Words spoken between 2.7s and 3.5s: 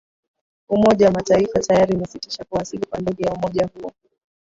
kwa ndege ya